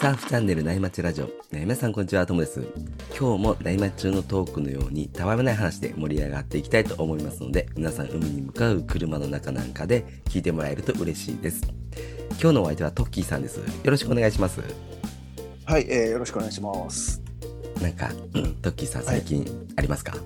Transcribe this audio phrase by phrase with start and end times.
[0.00, 1.28] サーフチャンネル内町ラジオ。
[1.52, 2.66] 皆さんこんにちは、ともです。
[3.10, 11.60] 今日も内町中のトークのようにたわいもない話で盛り上がっていきたいと思いますので、皆さん海に向かう車の中なんかで聞いてもらえると嬉しいです。
[12.40, 13.58] 今日のお相手はトッキーさんです。
[13.58, 14.62] よろしくお願いします。
[15.66, 17.20] はい、えー、よろしくお願いします。
[17.82, 18.08] なんか、
[18.62, 19.44] トッキーさん最近
[19.76, 20.16] ありますか、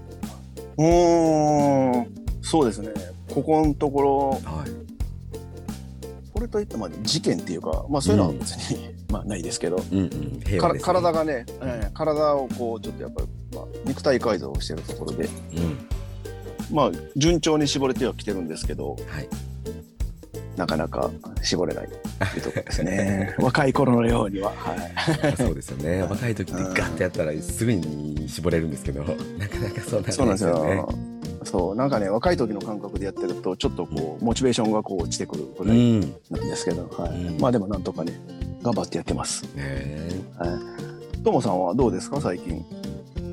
[0.79, 2.91] うーん、そうですね。
[3.29, 4.71] ここのところ、はい。
[6.33, 10.41] これといってまあ事件っていうか、まあそういうのは別に、まあないですけど、うんうん。
[10.41, 10.81] ね。
[10.81, 15.79] 体がね、えー体をこうちょっとやっぱり、まあ、肉体改造をしてるところで、うん。
[16.75, 19.29] まあ順調に絞れてはきてるんですけど、はい。
[20.57, 21.11] なかなか
[21.43, 23.37] 絞れない っていうところですね。
[23.39, 24.53] 若い頃のようには。
[24.57, 25.37] はい。
[25.37, 26.03] そうですよね。
[26.11, 29.05] 若い時ってガッてやったらすぐに絞れるんですけど、
[29.39, 30.89] なかなかそうなんそうなんですよ。
[31.45, 36.01] そう、なんかね、若い時の感覚でやってると、ちょっとこう、モチベーションがこう落ちてくるぐらいうん。
[36.01, 37.11] ねなんですけど、はい。
[37.11, 38.13] うんまあでもなんとかね、
[38.65, 39.45] 頑張ってやってます。
[39.57, 40.47] えは
[41.15, 41.23] い。
[41.23, 42.21] ともさんはどうですか？
[42.21, 42.65] 最近。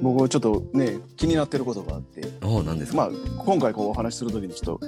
[0.01, 3.09] 僕ちょっとね気になってることがあって、おお、何ですか、まあ
[3.45, 4.85] 今回こうお話しするときにちょっと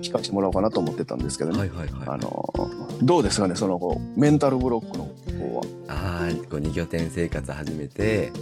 [0.00, 1.58] 聞かせてもらおうかなと思ってたんですけどね。
[1.58, 2.08] はいはいはい。
[2.08, 2.54] あの
[3.02, 3.56] どうですかね？
[3.56, 5.64] そのこうメンタルブロックの方は。
[5.88, 8.32] ああ、こう二拠点生活始めて、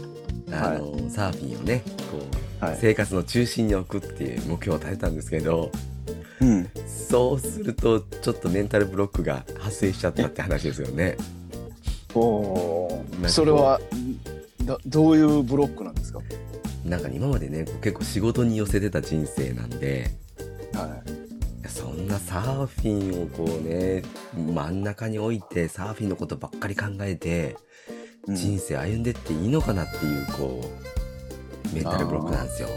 [0.53, 2.19] あの、サーフィンをね、こ
[2.61, 2.79] う、はい。
[2.81, 5.73] 生活の中心に置くっていう目標を立てたんですけど、
[6.41, 6.69] うん。
[6.87, 11.17] そうするとちょっとメンタルブロックが発生しちゃったって話ですよね。
[12.15, 13.81] おそれは
[14.65, 16.21] だどういうブロックなんですか？
[16.85, 20.11] なんか今までね、結構仕事に寄せてた人生なんで、
[20.73, 24.03] はいやそんなサーフィンをこうね
[24.35, 27.57] 真ん中に置いてサーフィンのことばっかり考えて
[28.29, 30.61] 人生歩んでっていいのかなっていうこ
[31.71, 32.69] うメンタルブロックなんですよ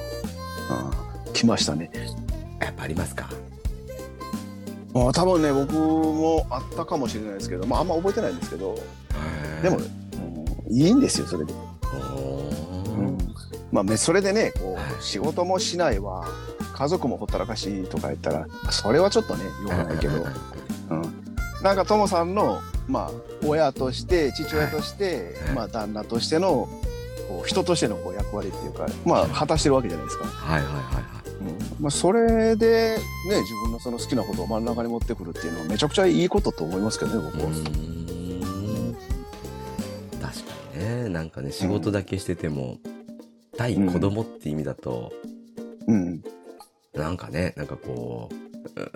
[0.69, 1.91] あー来ましたね。
[2.61, 3.29] やっぱありますか？
[4.95, 8.79] あー多分ね僕もあったかもしれないですけど、まああんま覚えてないんですけど、
[9.61, 10.05] でも、うん
[10.67, 11.53] いいんですよそれで。
[13.71, 14.83] まあね、それでねこはい。
[14.99, 16.25] う仕事もしないわ
[16.73, 20.15] 家族もほったらかしとか言ったらそれはちょっとねよくないけど、
[20.89, 21.01] うん、
[21.61, 23.11] なんかともさんの、まあ、
[23.45, 25.55] 親として父親として、はい。
[25.55, 26.67] まあ、旦那としての
[27.27, 30.25] こう人としてのこう役割っていうか、まあ、果たしてるわけじゃないですか。
[30.25, 30.79] はいはいは
[31.21, 31.24] い
[31.85, 32.97] まあ、それで、
[33.29, 37.51] ね、自分のその好きなことを真ん中に持ってくるっていうのはめちゃくちゃいいことと思いますけどね僕は。
[40.19, 41.09] 確かにね。
[41.09, 42.79] なんかね仕事だけしてても、
[43.55, 45.13] 対子供って意味だと、
[45.85, 46.23] うん。
[46.95, 48.35] なんかねなんかこう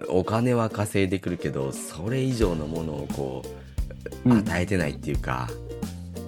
[0.07, 3.43] お金は稼いでくるけどそれ以上のものをこ
[4.25, 4.39] ううん。
[4.39, 5.47] 与えてないっていうか、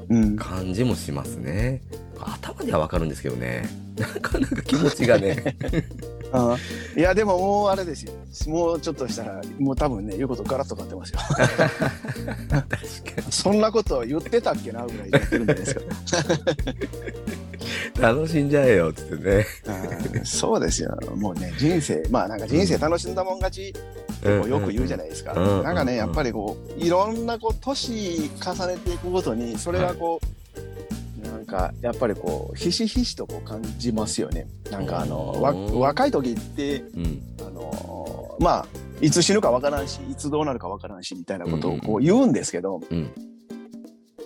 [0.09, 0.35] うん。
[0.35, 1.81] 感じもしますね。
[2.19, 3.67] 頭ではわかるんですけどね。
[3.97, 5.55] なかなか気持ちがね
[6.33, 6.57] あ
[6.95, 8.13] いやでももうあれですよ。
[8.47, 11.19] もうちょっとしたらもう多分ね言うことガラッと変わってますよ。
[12.49, 12.75] 確か
[13.25, 13.31] に。
[13.31, 15.81] そんなこと言ってたっけなぐらい言ってるんですか
[17.99, 19.45] 楽しんじゃえよっつってね。
[20.15, 20.25] うん。
[20.25, 20.97] そうですよ。
[21.15, 25.57] もうね人生まあなんか人生楽しんだもん勝ちってよく言うじゃないですか、うん。
[25.59, 25.63] うん。
[25.63, 30.30] なんかねうんやっぱりこういろんなこう年重ねていくごとにそれがこう、なん
[31.51, 34.47] かやっぱりこうひしひしとこう感じますよね。
[34.71, 37.21] なんかあの若い時ってうん。
[37.45, 38.65] あのまあ
[39.01, 43.11] いつ死ぬかわからんしいつどうなるかわからんしみたいなことをこう言うんですけど、うん。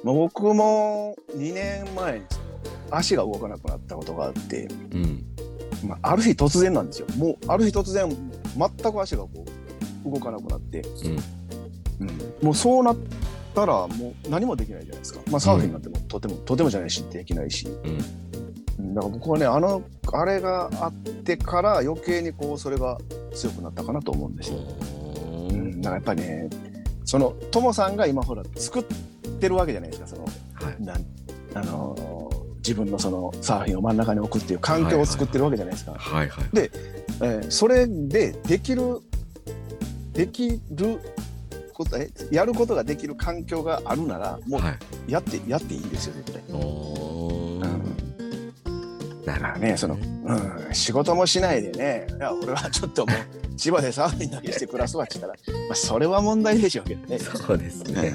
[0.04, 2.26] まあ、僕も2年前に
[2.92, 5.24] 足が動かなくなったことがあって、うん。
[5.88, 7.08] まあ、ある日突然なんですよ。
[7.18, 9.46] もうある日突然全く足がこ
[10.06, 12.08] う動かなくなって、うん。
[12.08, 12.34] うん。
[12.44, 12.98] もうそうなっ
[13.56, 18.00] たらもう何もできないじゃないですか、まあ、サーフィンなんてもとても、とてもじゃないしできないし、うん。
[18.80, 18.94] うん。
[18.94, 19.82] だから僕はねあの
[20.14, 22.98] あれがあってから余計にこうそれが
[23.34, 24.52] 強くなったかなと思うんです。
[24.52, 24.58] よ。
[24.58, 25.62] ううん。
[25.76, 26.50] ん、だからやっぱりね
[27.06, 28.84] そのともさんが今ほら作っ
[29.40, 30.08] てるわけじゃないですか。
[30.08, 30.30] そのは
[30.72, 30.84] い。
[30.84, 31.06] なん
[31.56, 32.16] あのー
[32.66, 35.94] 自分のそのサーフィンを真ん中に置くっていう環境を作ってるわけじゃないですか。
[36.00, 36.46] はいはい。
[36.52, 36.72] で
[37.22, 39.02] えーそれでできる
[40.14, 41.00] できる
[41.76, 44.74] ことえやることができる環境があるならもはい。
[45.08, 46.42] うやって、やっていいんですよ絶対。
[49.26, 53.18] だからねその、うん、仕事もしないでねいや俺はちょっともう
[53.58, 57.20] 千葉でサーフィンだけして暮らすわって言ったら、まあ、それは問題でしょうけどね。
[57.20, 58.14] そうですね。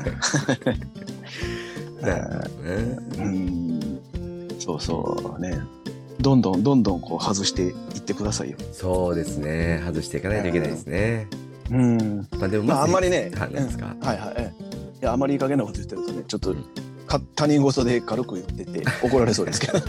[3.19, 3.81] うん。
[4.59, 5.59] そうそうね。
[6.21, 8.59] どんどんどんどんこう外していってくださいよ。
[8.73, 9.83] そうですね。
[9.87, 11.27] 外していかないといけないですね。
[11.33, 13.95] うん、まあでもまああんまりねはい何ですか？
[14.01, 14.55] はいはい
[15.01, 16.55] やあまりいい加減なこと言ってるとねちょっと
[17.35, 19.79] 他人事で軽く言ってて怒られそうですけど。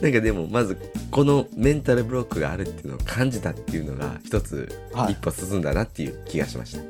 [0.00, 0.76] なんかでもまず
[1.10, 5.12] このメンタルブロックがあるっていうのを感じたっていうのが一つはい。
[5.14, 6.82] 一歩進んだなっていう気がしました、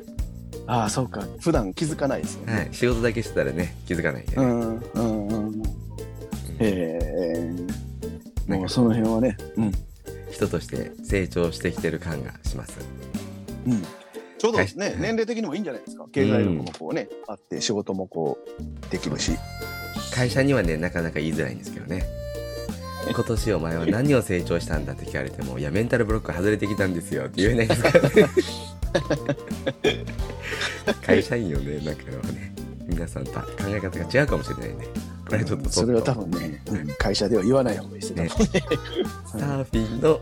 [0.67, 1.27] ああそうか。
[1.41, 5.63] 普段気づかないですよね、はい、仕事だけしてたらね気づかないんでね、うんうんうん。
[6.59, 7.51] ええ。
[8.47, 9.73] なんかもうその辺はねうん。
[10.31, 12.77] 人として成長してきてる感がします
[13.69, 13.83] うん。
[14.39, 14.97] ちょうどですね、はい。
[14.99, 16.07] 年齢的にもいいんじゃないですか。
[16.13, 19.33] 経済力もこうね、あって仕事もこうできるし。
[20.15, 22.05] 会社にはねなかなか言いづらいんですけどね。
[23.11, 28.11] 今年お前は何を成長したんだって聞かれてもいやメンタルブロック外れてきたんですよって言えないですからね。
[31.07, 32.55] 会社員よねなんかね。
[32.87, 34.89] 皆さんと考え方が違うかもしれないね。
[35.27, 38.25] これはちょっとそれは多分分ね、うん会社では言わない方がいいですね。
[38.25, 38.29] ね。
[38.31, 40.21] サーフィンの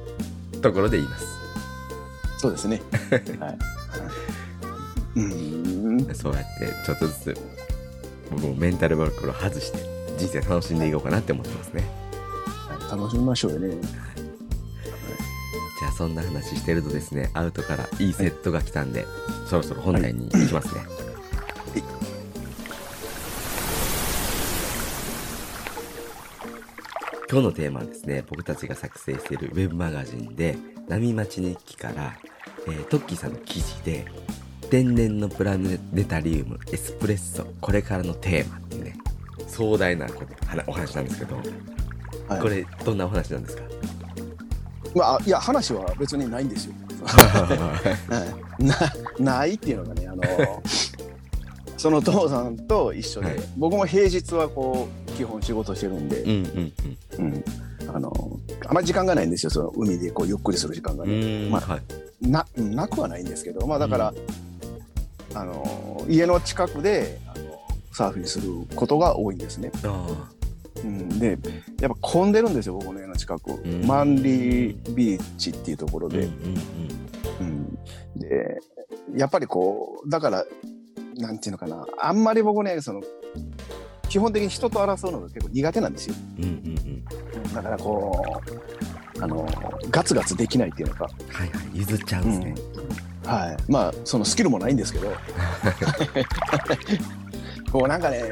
[0.60, 1.45] ところで言います
[2.38, 2.80] そうですね。
[3.40, 3.58] はい。
[5.16, 6.14] うん。
[6.14, 7.38] そうやってちょっとずつ
[8.30, 9.78] 僕もメンタルブロックを外して
[10.18, 11.84] 人生楽しんでいこうかなって思ってますね。
[12.90, 13.76] 楽しみましょうよね。
[15.78, 19.06] じゃあそんな話してるとですねアウトからいいセットが来たんで、
[19.46, 20.80] そろそろ本題に行きますね、
[27.28, 30.56] 今日のテーマはですね僕たちが作成しているウェブマガジンで
[30.88, 32.16] 「波町日記」から、
[32.66, 34.06] えートッキーさんの記事で
[34.70, 35.78] 「天然のプラネ
[36.08, 38.96] タリウムエスプレッソこれからのテーマ」っていうね
[39.48, 40.06] 壮大な
[40.66, 41.36] お話なんですけど、
[42.28, 42.40] はい。
[42.40, 43.62] これどんなお話なんですか？
[44.94, 46.74] まあいや話は別にないんですよ。
[47.06, 48.64] はい。
[48.64, 48.74] な
[49.18, 50.22] ないっていうのがねあの
[51.86, 53.36] その父さんと一緒で、はい。
[53.56, 57.44] 僕も平日はこう基本仕事してるんで、うんうんうん。
[57.94, 58.12] あの
[58.66, 61.82] あまり時間がないんですよその海でこうゆっくりする時間がうんうね、まあはい。
[62.28, 64.14] ななくはないんですけどまあだから、
[65.34, 67.44] あの家の近くであの
[67.92, 70.28] サーフィンすることが多いんですね、あ
[70.82, 71.38] うん、で
[71.80, 76.28] やっぱ混んでるんですよ僕の家の近く、んマンリービーチっていうところで、
[77.40, 77.78] うん、
[78.16, 78.58] で
[79.14, 80.44] やっぱりこうだから
[81.16, 81.86] なんていうのかな。
[81.98, 83.02] あんまり僕ねその
[84.08, 86.14] 基本的に人と争うのが結構苦手なんですよ。
[86.38, 86.56] うんうんうん。
[86.56, 86.96] うんうん
[87.54, 88.42] だからこ
[89.18, 89.48] うあの
[89.90, 92.54] ガツガツできないっていうのか、はいはい譲っちゃうんですね、
[93.24, 93.56] はい。
[93.70, 95.12] まあそのスキルもないんですけど。
[97.72, 98.22] こうなんかね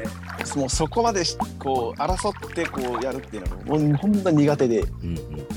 [0.55, 5.47] もうそこまでしこう争ってこうやるっていうのがもうほんと苦手で、うんうん、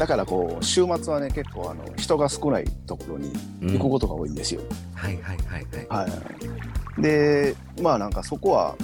[0.00, 3.30] だからこう週末はね結構あの人が少ないところに
[3.60, 3.68] うん。
[3.68, 4.62] うん行くことが多いんですよ。
[4.94, 6.10] はいはいはいはい。
[6.10, 6.18] は
[6.98, 8.74] い、でまあなんかそこは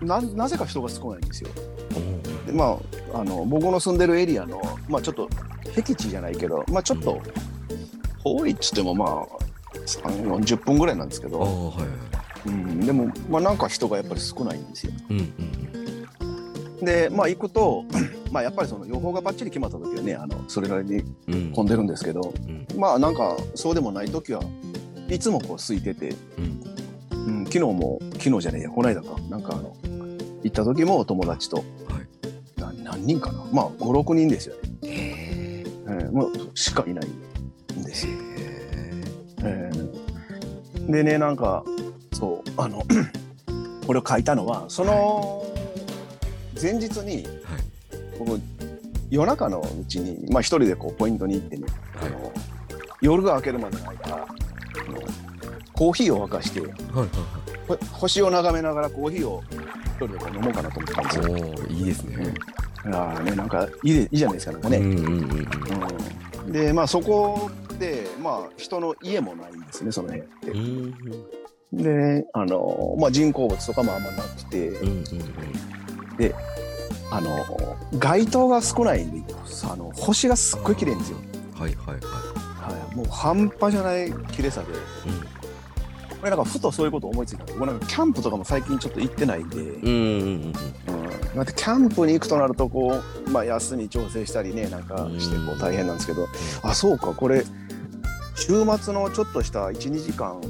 [0.00, 1.50] ななぜか人が少ないんですよ。
[2.44, 2.78] おでま
[3.12, 5.28] ああの僕の住んでるエリアのまあちょっと
[5.74, 7.20] 僻地じゃないけどまあちょっと
[8.22, 9.26] 遠いっつってもまあ
[9.74, 11.46] 3 40分ぐらいなんですけおど、は
[12.46, 14.92] いうん、でもまあなんか人がやっぱり少ないんですよ。
[15.10, 15.87] うんうん
[16.82, 17.84] でまあ行くと
[18.30, 22.66] まあやっぱりその予報がバッチリ決まった時はねあのそれなりに混んでるんですけどうん。
[22.78, 24.42] まあなんかそうでもない時は
[25.08, 26.62] いつもこう空いててうん。
[27.26, 29.08] うん、昨日も昨日じゃねえやこの間か。
[29.28, 29.76] なんかあの
[30.42, 32.60] 行った時もお友達とはい。
[32.60, 33.44] な何人かな？
[33.52, 37.08] まあ56人ですよね、へええーもうしかいない
[37.78, 38.16] んですよ、へ
[39.42, 40.90] えー。
[40.90, 41.64] でねなんか
[42.12, 42.82] そうあの
[43.86, 45.44] これを書いたのはその
[46.60, 47.62] 前日にえはい。
[48.18, 48.40] 僕
[49.10, 52.08] 夜中のうちに、まあ、一人でこうポイントに行ってね、はい。
[52.08, 52.32] あの
[53.00, 54.26] 夜が明けるまでの間
[55.72, 57.08] コーヒーを沸かしてはいはい
[57.68, 61.22] ほ星を眺めながらコーヒーを一人でこう飲もうかなと思ったんですよ。
[61.22, 62.34] はいおおいいですね。
[62.92, 64.78] ああねなんかいいでいいじゃないですかなんかね。
[64.78, 65.48] うんうんうんうん。
[66.46, 66.52] うん。
[66.52, 70.50] でまあそこでまあ人の家もないんですねその辺って。
[70.50, 70.94] うん
[71.70, 74.68] であのまあ人工物とかもあんまなくて。
[74.68, 75.04] うんうん
[77.10, 77.44] あの
[77.98, 79.34] 街灯が少ないんで
[79.64, 81.18] あの星がすっごい綺麗んですよ。
[81.54, 82.00] はいはいはい。
[82.00, 84.66] はい、もう半端じゃない綺麗さで。
[86.18, 90.52] これなんかふとそういうこと思いついたんで僕なんかキャンプとかも最近ちょっと行ってないんで、うん、うんうん
[91.32, 91.36] うん。
[91.36, 96.26] だってキャンプに行くとなるとこう、まあ、休み調整したりねなんかしてこう大変なんですけど、
[96.62, 97.44] あそうかこれ
[98.34, 100.40] 週末のちょっとした12時間、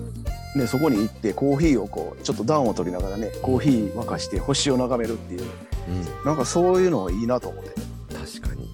[0.56, 5.42] ね、そこに行ってコーヒーをこうちょっと暖を取りながらねコーヒー沸かして星を眺めるっていう。
[5.42, 5.44] う
[5.90, 6.24] ん。
[6.24, 7.70] なんかそういうのいいなと思って、
[8.14, 8.68] 確かに。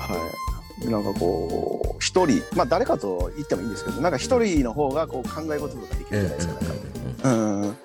[0.00, 0.30] は
[0.82, 6.54] い、なんかこう一人まあ誰かと行ってもいいんですけどなんか一人の方がこう考え事とかできるじゃないですか。
[7.24, 7.30] う
[7.66, 7.76] ん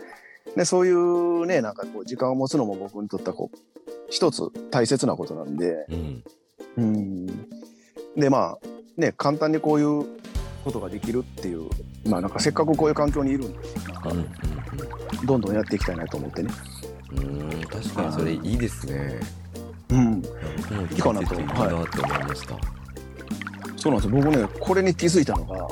[0.55, 3.57] でそういうねなんかこう時間を持つのも僕にとってはこう
[4.09, 6.23] 一つ大切なことなんで、うん。
[6.77, 7.25] うん、
[8.15, 8.67] でまあ
[8.97, 10.05] ね簡単にこういう
[10.63, 11.69] ことができるっていう
[12.07, 13.59] まあなんかせっかくこういう環境にいるんで
[15.21, 16.51] うんどんどんやっていきたいなと思ってね。
[17.11, 19.19] うんうん確かにそれいいですね。
[19.89, 20.23] うん、
[20.91, 21.35] いいいかなと。
[21.35, 22.55] 思いました。
[23.75, 24.21] そうなんですよ。
[24.21, 25.67] 僕ねこれに気づいたのが、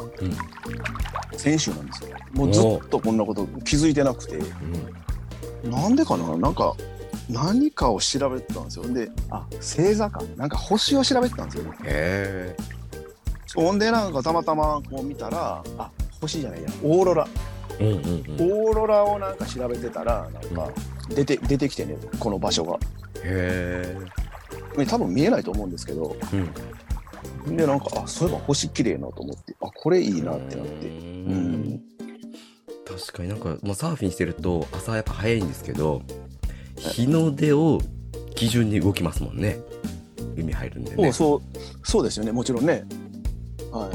[1.37, 2.09] 先週なんですよ。
[2.33, 4.37] もうずっとこんなこと気づいてなくて。
[4.37, 5.71] うん。
[5.71, 6.35] なんでかな？
[6.37, 6.75] なんか
[7.29, 8.93] 何かを調べてたんですよ。
[8.93, 10.21] であ星座か。
[10.35, 12.55] なんか星を調べてたんですよへ
[13.57, 15.89] ほんでなんかたまたまこう見たらあ
[16.21, 16.69] 星じゃないや。
[16.83, 17.27] オーロラ。
[17.79, 18.67] えうんうんうん。
[18.67, 20.69] オーロラをなんか調べてたらなんか
[21.09, 22.77] 出て出てきてねこの場所が。
[23.23, 23.97] へ
[24.77, 26.15] ね多分見えないと思うんですけど。
[26.33, 26.45] え
[27.47, 27.57] うん。
[27.57, 30.87] でなんかあそういえば星綺麗なと思ってあこれいいなってなって。
[30.87, 31.63] ううん。
[31.73, 31.81] ん。
[32.85, 36.03] 確かになんか、まあ、サーフィンしてると朝やっぱ早いんですけど
[36.77, 37.79] 日の出を
[38.35, 39.57] 基準に動きますもんね。
[40.37, 41.11] 海入るんでね。
[41.11, 41.41] そう
[41.83, 42.31] そうですよね。
[42.31, 42.85] もちろんね
[43.77, 43.91] はい。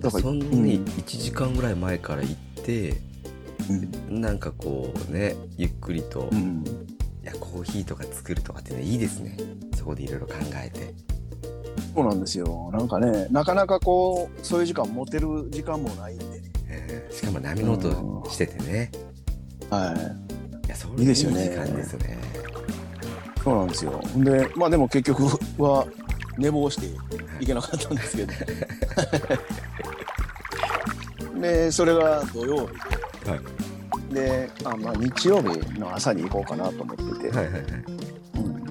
[0.00, 2.94] だからそんなに1時間ぐらい前から行って、
[4.10, 4.20] うん。
[4.20, 6.64] なんかこうねゆっくりと、いうん。
[7.22, 9.36] やコーヒーとか作るとかってねいいですね。
[9.76, 10.94] そこでいろいろ考えて。
[11.94, 12.70] そうなんですよ。
[12.72, 16.24] なんかねなかなかこうそういう時間持てる時間もないんで。
[16.24, 17.14] ねえー。
[17.14, 18.90] しかも波の音しててね。
[19.70, 20.68] はい。
[20.68, 21.44] やそれいいですよね。
[21.44, 22.18] いい時間ですよね。
[23.42, 24.00] そうなんですよ。
[24.16, 25.24] でまあでも結局
[25.62, 25.86] は
[26.38, 26.86] 寝坊して
[27.40, 28.32] いけなかったんですけど。
[31.40, 32.72] でそれが土曜日
[33.28, 34.14] はい。
[34.14, 37.62] であ、まあ、日曜日の朝に行こうかなと思ってて、はいはいはい。
[38.36, 38.64] うん。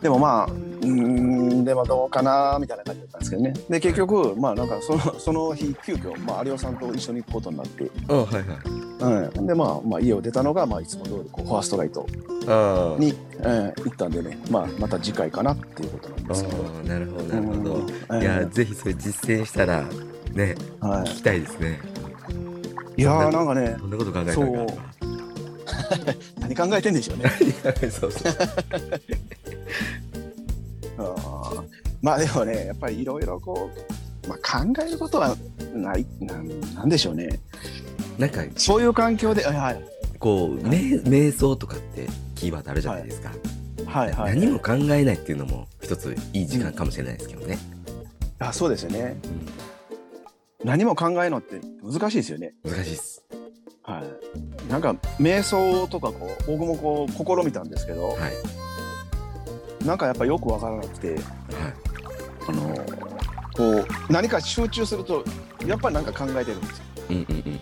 [0.00, 3.54] でもまあうーんでもどうかなみたいな感じだったんですけどね。
[3.68, 12.06] で結局まあなんかそのその日急遽、まあ、有オさんと一緒に行くことになって、あはいはいうん、でまあ、まあ家を出たのが、まあ、いつも通りこうファーストライト
[12.98, 16.56] に、えー行ったんでね、まあ、また次回かなっていうことなんあですけど。
[16.62, 18.22] ーなるほどなるほど、うん。
[18.22, 21.80] いやえぜひそれ実践したらねーは聞きたいですね。
[22.96, 24.74] い、いやーなんかねどんなこと考えたのか
[26.40, 27.30] 何考えてんでしょうね。
[27.90, 28.32] そうそう。
[30.98, 31.64] あー。
[32.02, 33.70] まあでもねやっぱりいろいろこ
[34.24, 35.36] う、まあ、考えることは
[35.74, 37.28] ないなんなんでしょうね
[38.20, 39.84] なんかそういう環境ではいはい。
[40.18, 43.32] こう瞑瞑想とかってキーワードあるじゃないですか、
[43.86, 44.38] はいはい。
[44.38, 47.58] 何も考えないっていうのも一ついい時間かもしれないですけどね、
[48.38, 49.18] あそうですよね。
[50.62, 52.52] う何も考えるのって難しいですよね。
[52.68, 53.24] ん、難しいです。
[53.82, 54.70] はい。
[54.70, 59.86] なんか瞑想とかこう僕もこう試みたんですけどはい。
[59.86, 61.20] なんかやっぱよくわからなくてはい。
[62.46, 62.74] あの
[63.56, 65.24] こう何か集中すると
[65.66, 67.60] やっぱりなんか考えてるんですよ、うんうんうんうん、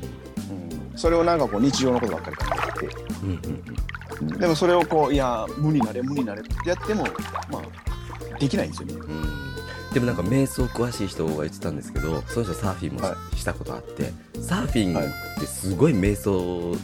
[0.99, 2.45] それをなんかこう日常のことばっかり考
[2.77, 2.89] えて。
[2.89, 7.05] てうんうんでもそれをこういや無になれ無になれってやっても
[7.53, 8.95] まあできないんですよね。
[8.95, 9.01] うん。
[9.01, 9.49] うん
[9.93, 14.13] でもなんか瞑想詳しい人が言ってたんですけどその人サーフィンもし,、はたことあって
[14.43, 15.05] サーフィンっ
[15.41, 16.77] てすごい瞑想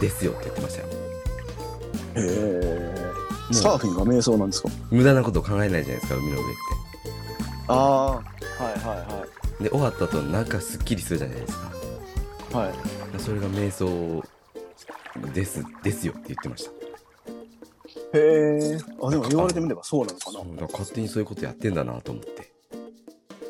[0.00, 0.88] ですよって言ってましたよ。
[0.88, 0.92] へ
[2.16, 2.94] え。
[3.50, 3.54] う。
[3.54, 4.68] サーフィンが瞑想なんですか？
[4.90, 6.52] 無駄なことを考えないじゃないですか海の上って。
[7.68, 8.22] ああはい
[8.84, 9.26] は
[9.60, 11.70] で終わった後なんかすっきりするじゃないですか。
[12.52, 12.95] いはいはい。
[13.18, 14.22] それが瞑想
[15.32, 16.70] ですですよって言ってました
[18.18, 18.20] へ
[18.74, 18.78] え。
[19.02, 20.40] あでも言われてみればそうなのかな。
[20.40, 22.52] へそうだから勝手にそういうことやってんだなと思って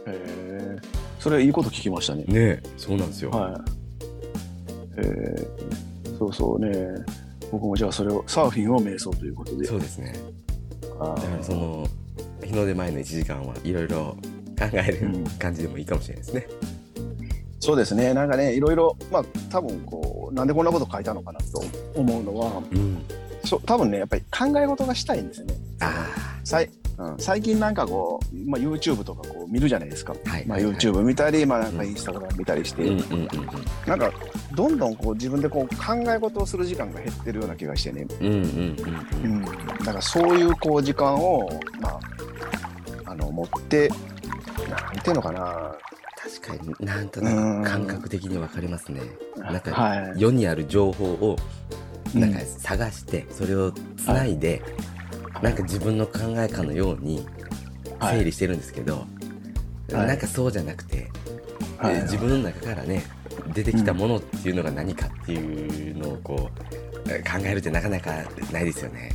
[0.06, 0.76] え。
[1.18, 2.24] それいいこと聞きましたね。
[2.24, 3.54] ねえそうなんですよ、はい。
[4.98, 6.16] ええ。
[6.18, 6.70] そうそうね。
[7.50, 9.66] 僕もじゃあそれをサーフィンを瞑想ということで。
[9.66, 10.14] そうですね
[11.00, 11.86] あだからその
[12.44, 14.16] 日の出前の1時間はいろいろ
[14.58, 16.46] 考えるうん感じでもいいかもしれないですね、
[17.66, 18.14] そうですね。
[18.14, 21.64] なんかねいろいろまあ多分こうなんでこんなこと書いたのかなと
[21.96, 22.62] 思うのは。
[22.70, 23.04] うん。
[23.44, 25.54] そう多分ねやっぱり考え事がしたいんですよね。
[25.80, 26.06] あ
[26.44, 30.14] さいうん、最近なんかこう、まあ、YouTube とかこう見るじゃないですか。
[30.26, 30.64] あはいまあ、はい。
[30.64, 31.88] はい YouTube 見たり、まあ、なんかうん。
[31.88, 33.28] インスタグラム見たりして、うん。
[33.84, 34.12] なんか
[34.54, 39.50] どんどんこう自分でこう考え事をする時間が減ってるような気がしてね、うんうんうんううんん、だ
[39.86, 42.00] からそういうこう時間を、まあ、
[43.10, 43.90] あの持って
[44.70, 45.74] なんていうのかな
[46.26, 49.00] 確かになんとなく感覚的にわかりますね。
[49.36, 51.36] なんかはい、世にある情報を
[52.14, 54.60] なんか探してそれをつないで、
[55.40, 57.24] なんか自分の考えかのように
[58.00, 59.06] 整理してるんですけど、
[59.92, 60.06] はい。
[60.08, 61.08] なんかそうじゃなくて、
[62.02, 63.04] 自分の中からね
[63.54, 66.50] 出てきたものっていうのが何かっていうのをこ
[67.06, 68.10] うえー考えるってなかなか
[68.52, 69.10] ないですよね。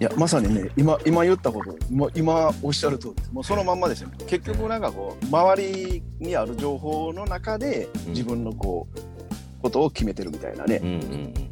[0.00, 3.32] いやまさにね今今言ったこと今今おっしゃる通りです。
[3.32, 4.08] もうそのまんまですよ。
[4.08, 8.12] ね結局なんかこう周りにある情報の中でうん。
[8.12, 8.98] 自分のこう、
[9.62, 10.80] ことを決めてるみたいなね。
[10.82, 10.88] う、ん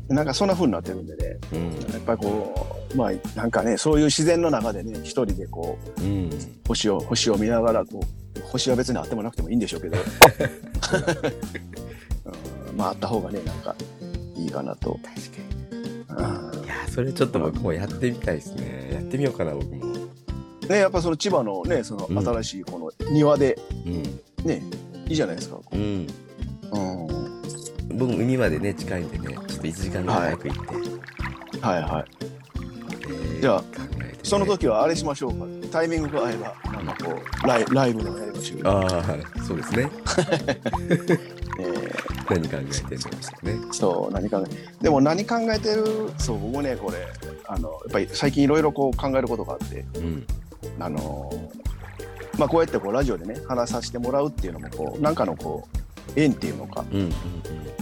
[0.09, 1.39] うんなんかそんな風になってるんでね。
[1.53, 1.71] うん。
[1.93, 6.09] やっぱりこうまあなんかねそういう自然の中でね一人でこううん。
[6.09, 6.31] うん
[6.67, 9.99] 星を星を見ながらこう星は別にあってもなくてもいいんでしょうけど、
[12.71, 13.75] うん、まああった方がねなんか
[14.37, 14.99] いいかなと、
[16.09, 16.61] 確かうん。
[16.62, 16.62] に
[16.93, 19.87] それちょっと僕もやってみたいですねやってみようかな僕も
[20.69, 24.61] ねやっぱその千葉のねそのうん新しいこの庭でうんね、
[25.07, 25.59] いいじゃないですか。
[25.73, 26.07] うんうん。
[27.97, 32.05] 僕も海までね近いんでねちょっと1時間ぐらい早く行って、はいはい。
[32.25, 33.65] えーじゃあ
[34.25, 35.47] その時はあれしましょうか。
[35.71, 37.13] タイミングが合えばなんかこ
[37.45, 38.71] うライライブでもやりましょうよ。
[38.71, 39.91] ああそうですね
[40.91, 41.42] えー
[42.29, 43.05] 何考えてんのです
[43.43, 43.59] ね。
[43.73, 45.85] そう何考えでも何考えてる？
[46.19, 47.07] そう僕もねこれ
[47.47, 50.27] あのやっぱり最近いろいろこう考えることがあってうん。
[50.79, 51.31] あの
[52.39, 55.69] まあこうやってこうラジオでね話させてもらうっていうのもこうなんかのこ
[56.17, 57.13] う縁っていうのかうんうんうん。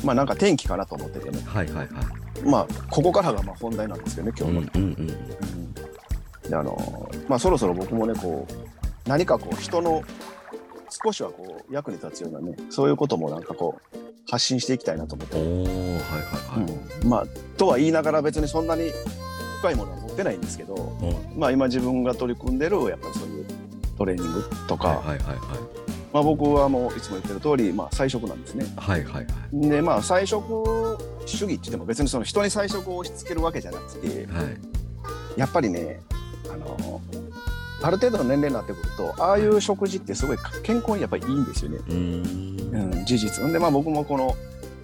[0.03, 1.41] まあなんか転機かなと思っててね。
[1.45, 1.89] はいはいはい。
[2.45, 4.61] まあここからがまあ本題なんですけどね今日の。
[4.61, 5.11] うんうんうん。
[5.11, 5.75] うん。
[6.49, 10.03] であのまあそろそろ僕もねこう何かこう人の
[10.91, 13.99] 少しはこう役に立つようなねそういうこともなんかこう
[14.31, 15.37] 発信していきたいなと思って。
[15.37, 17.09] おおはいはいはい、うん。
[17.09, 18.91] まあとは言いながら別にそんなに
[19.59, 21.39] 深いものは持ってないんですけど、うん。
[21.39, 23.47] まあ今自分が取り組んでるやっぱりそういう
[23.99, 25.37] トレーニングとか、はいはいはい。
[26.13, 28.67] まあ僕はもういつも言ってる通りまあ菜食なんですね。
[28.77, 29.27] はいはいはい。
[29.69, 34.59] でまあ菜食主義って言っても別にその人に菜食を押し付けるわけじゃなくてはい。
[35.37, 36.01] やっぱりね
[36.53, 37.01] あの
[37.83, 41.79] ある程度の年齢になってくるとああいう食事ってすごい健康にやっぱりいいんですよね。
[41.79, 42.93] うーん。
[42.93, 43.47] うん、事実。
[43.47, 44.37] んでまあ僕もこの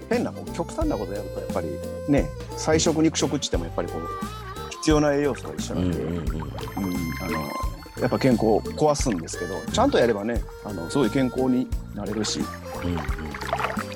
[0.08, 1.68] 変なこう極端なことやるとやっぱり
[2.08, 6.22] ね菜食肉食って言ってもやっぱりこう必要な栄養素が一緒うなんんで、うんあ
[7.30, 7.50] の
[8.00, 12.40] やっぱ健康を壊すんですけどちゃんとやればねあのすごい健康になれるし。
[12.84, 12.96] うんうん。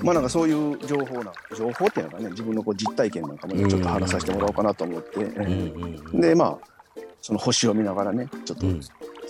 [0.02, 5.48] まあなんかそういう情報な情報っていうのがね自分のこう実体験なんかもねちょっと話させてもらおうかなと思って、う
[6.16, 6.20] ん。
[6.20, 6.58] でまあ
[7.20, 8.80] その星を見ながらねちょっとうん。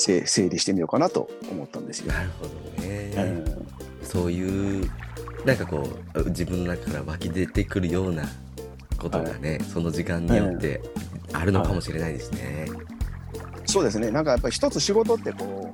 [0.00, 2.12] 整整理してみようかなと思ったんですよ。
[2.12, 4.06] なるほどね、うん。
[4.06, 4.90] そういう
[5.44, 8.24] なんかこう自分の中から湧き出てくるような
[8.98, 10.80] ことがね、その時間によって
[11.32, 12.66] あるのかもしれないですね。
[13.66, 14.10] そうですね。
[14.10, 15.70] なんかやっぱり一つ仕事ってこ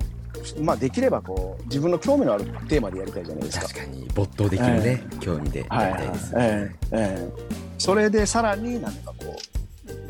[0.57, 3.67] うまあできればこう自分の興味のあるテーマでやりたいじゃないですか。
[3.67, 4.07] 確かに。
[4.13, 6.41] 没頭できるね、興味でやりたいですえね。
[6.41, 9.13] えええそれでさらに何か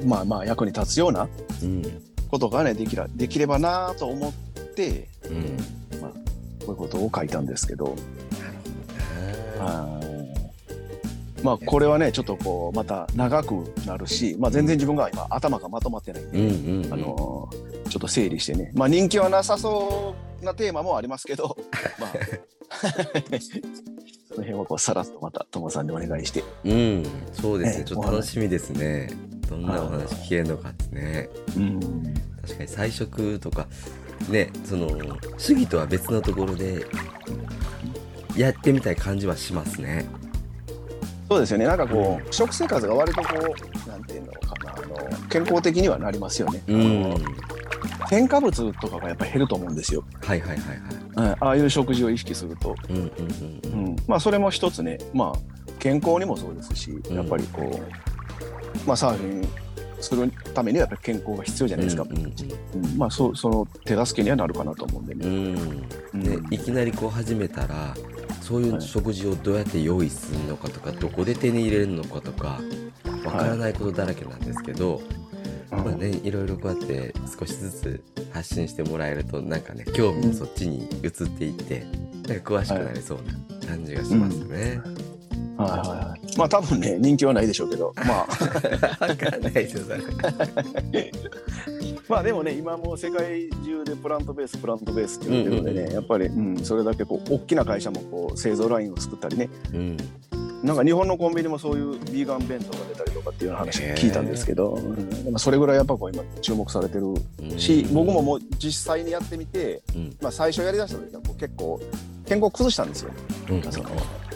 [0.06, 1.28] まあまあ役に立つような
[1.64, 1.84] うん。
[2.30, 4.34] ことがねできらできればなと思っ
[4.76, 5.58] てうん。
[6.68, 7.96] こういうことを書いたんですけど、
[9.58, 10.02] は
[11.40, 11.44] い。
[11.44, 16.94] まあこれはねちょっとこうまた長くなるし、まあ、全然自分が今頭がまとまってないんで、うんうんうん。
[16.94, 17.50] あの
[17.90, 18.72] ちょっと整理してね。
[18.76, 21.56] まあ人気はなさそうなテーマもありますけど
[21.98, 22.10] まあ
[24.28, 26.44] その辺はこうさらっとまたともさんにお願いして。
[26.66, 27.06] うん。
[27.32, 29.10] そうですね、ええちょっと楽しみですね
[29.50, 31.30] どんなお話聞けるのかですね。
[31.56, 31.80] うん。
[32.42, 33.68] 確かに菜食とか
[34.30, 34.90] ねその
[35.38, 36.86] 主義とは別のところで
[38.36, 40.06] やってみたい感じはしますね。
[41.30, 41.66] そうですよね。
[41.66, 43.28] なんかこう、食生活が割とこ
[43.86, 44.72] うなんていうのかな。
[44.72, 47.16] あの健康的にはなりますよね、うん。
[48.10, 51.30] 添加物とかがやっぱり減ると思うんですよ、はいはいはいはい。
[51.30, 53.12] はいああいう食事を意識すると、うんうんう
[53.64, 53.74] うん。
[53.74, 55.00] うんん、まあそれも一つね。
[55.14, 55.40] まあ
[55.80, 57.16] 健康にもそうですしうん。
[57.16, 58.17] やっぱりこう、
[58.86, 59.68] まあサーフィン
[60.00, 62.98] するためにはやっぱり健康が必要じゃないですか、うんうんうん。
[62.98, 65.88] まあそその手助けにはなるかなと思うんでね、うん。
[66.14, 66.50] うん。
[66.50, 67.96] でいきなりこう始めたら
[68.42, 72.62] そういう食事をどうやって用意するのかとかどこで手に入れるのかとか
[73.26, 75.02] わからないことだらけなんですけど、
[75.72, 81.86] うんまあね、いろいろこうやって少しずつ発信してもらえるとなんかね興味もそっちに移っていって
[82.28, 83.18] なんか詳しくなりそう
[83.60, 84.82] な感じがしますね。
[84.84, 84.97] はい
[85.58, 88.28] はいはいまあ多分ね人気はないでしょうけどまあ。
[89.08, 91.12] わかんないですよそれ。
[92.08, 99.50] まあでもね今もう世界中でプラントベースプラントベースって言ってるのでね、うんうんやっぱり、うん、それだけこう大きな会社もこう製造ラインを作ったりね。
[99.74, 99.98] うん。
[100.64, 105.24] なんか日本のコンビニもそういうビーガン弁当が出たりとかっていう話聞いたんですけど、うん。
[105.24, 107.16] でもそれぐらいやっぱこう今注目されてる
[107.60, 107.94] し、うん。
[107.94, 110.18] 僕ももう実際にやってみて、うん。
[110.22, 111.80] まあ、最初やりだした時は結構
[112.26, 113.12] 健康崩したんですよ。
[113.50, 113.62] うん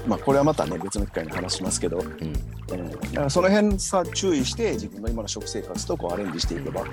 [0.08, 2.06] まあ、これはまたね別の機会に話しますけど、うん。
[2.06, 2.34] うん
[2.72, 6.90] だからその辺さ注意して自分の今の食生活とこうアレンジしていけば、ね、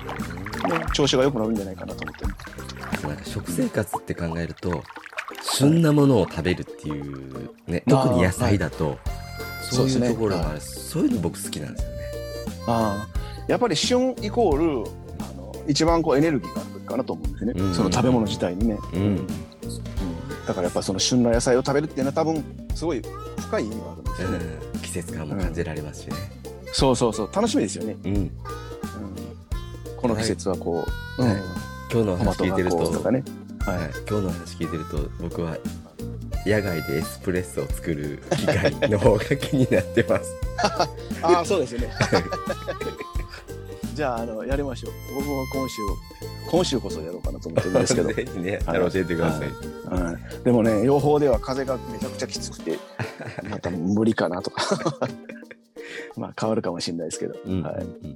[0.93, 2.33] 調子が良くなるんじゃないかなと思ってね、
[3.07, 4.83] なんか食生活って考えると
[5.41, 8.97] 旬なものを食べるっていうねあー特に野菜だと
[9.61, 11.95] そういうところがあるそういうの僕好きなんですよね。
[12.67, 14.89] ああやっぱり旬イコール
[15.21, 17.73] あの一番こうエネルギーがある時かなと思うんですね、うん。
[17.73, 19.27] その食べ物自体にね、うんうん
[20.49, 23.03] だからやっぱその旬な野菜を食べるっていうのは多分すごい
[23.37, 24.37] 深い意味があるんですよね、
[24.73, 26.15] うん、季節感も感じられますしね。
[26.73, 27.29] そうそうそう。
[27.31, 28.31] 楽しみですよね、うん、うん。
[29.95, 30.83] この季節はこ
[31.19, 31.31] う、はい。
[31.33, 31.39] うん。
[31.91, 33.23] 今日の話聞いてると、とかね。
[33.59, 35.55] はい、はい、今日の話聞いてると僕は
[36.47, 40.33] 野外でエスプレッソを作る機械の方が気になってます。
[41.21, 41.93] ああそうですよね。
[43.93, 44.93] じゃああのやりましょう。
[45.13, 45.75] 僕も今週
[46.49, 48.91] 今週こそやろうかなと思ってるんですけど、 ぜひね、はい。
[48.91, 49.49] 教えてください。
[49.49, 52.79] うん、でもね予報では風がめちゃくちゃきつくて
[53.49, 54.63] また無理かなとか。
[56.17, 58.15] まあ変わるかもしれないですけど、うんはい、うん。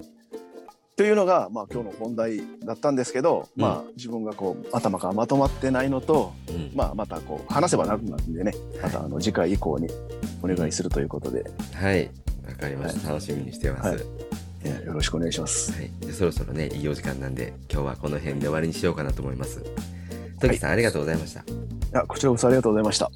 [0.96, 3.62] というのが、まあ、今日の本題だったんですけど、うん。
[3.62, 6.70] まあ自分がこう頭がまとまってないのと、うん。
[6.74, 8.52] まあ、またこう話せばなくなるんでね。
[8.82, 9.88] またあの次回以降に
[10.42, 12.10] お願いするということで、はい、
[12.46, 13.10] わかりました。
[13.10, 13.82] 楽しみにしてます。
[13.86, 15.72] ははいよろしくお願いします。
[16.00, 19.62] でそろそろね、いいお時間なんで、今日はこの辺で終わりにしようかなと思います。
[20.40, 21.44] トキさん、ありがとうございました。
[21.98, 23.10] あこちらこそありがとうございました。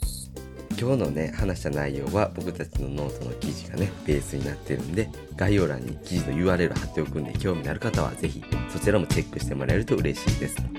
[0.80, 10.78] 今日のね話した内容は僕たちのノートの記事がねベースになってるんで概要欄に記事の URL 貼っておくんで興味のある方はぜひそちらもチェックしてもらえると嬉しいです、えー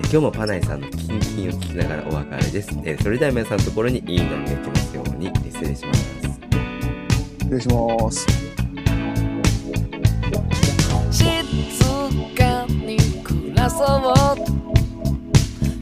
[0.00, 6.18] 今日もパナイさんのキンキンを聞きながらお別れです、えーそれでは皆さんのところにいい波が来ますように失礼します
[7.40, 8.47] 失礼します。
[13.70, 14.36] そう。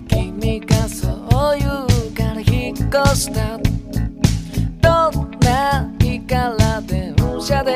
[0.09, 1.07] 君がそ
[1.55, 3.59] う言うから引っ越した。
[4.81, 7.75] どんな日から電車で